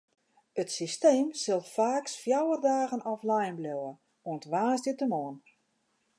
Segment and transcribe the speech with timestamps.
[0.61, 3.91] It systeem sil faaks fjouwer dagen offline bliuwe,
[4.29, 5.35] oant woansdeitemoarn.